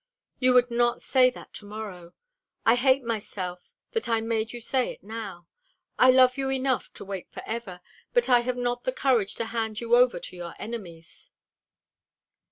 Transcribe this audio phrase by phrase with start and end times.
[0.39, 2.13] "You would not say that to morrow.
[2.65, 5.45] I hate myself that I made you say it now.
[5.99, 9.79] I love you enough to wait forever, but I have not the courage to hand
[9.79, 11.29] you over to your enemies."